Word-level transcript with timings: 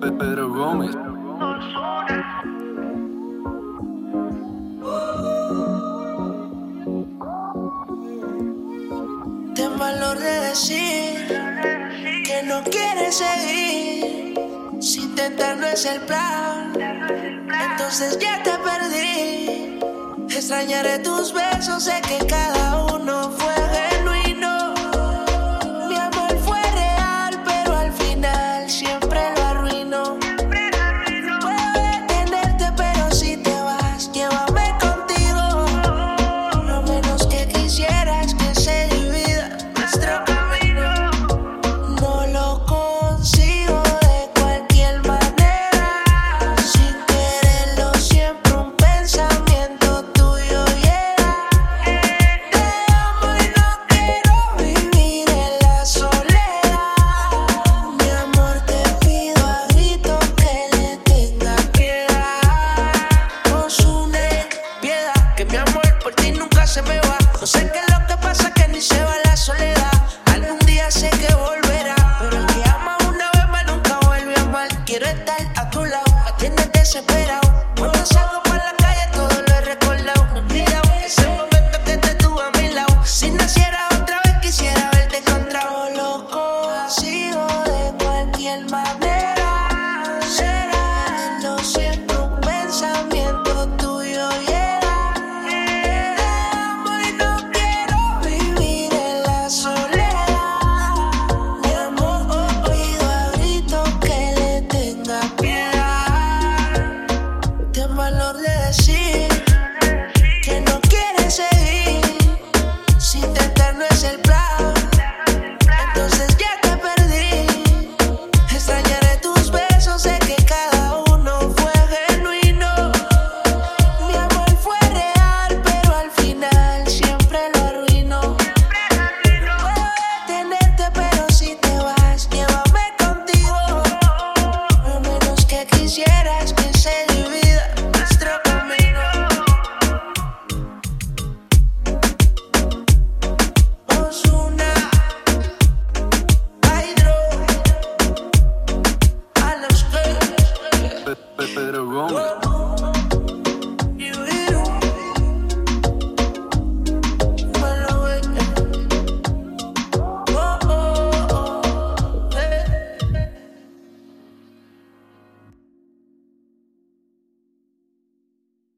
Pedro 0.00 0.48
Gómez. 0.48 0.90
Ten 9.54 9.78
valor 9.78 10.18
de 10.18 10.40
decir 10.48 11.26
que 12.26 12.42
no 12.44 12.62
quieres 12.64 13.16
seguir. 13.16 14.34
Si 14.80 15.02
intentar 15.02 15.56
no 15.56 15.66
es 15.66 15.84
el 15.84 16.00
plan, 16.02 16.72
entonces 17.70 18.18
ya 18.18 18.42
te 18.42 18.52
perdí. 18.58 19.78
Extrañaré 20.30 20.98
tus 21.00 21.32
besos, 21.32 21.82
sé 21.84 22.00
que 22.02 22.24
cada 22.26 22.84
uno 22.84 22.87
seca. 67.48 67.87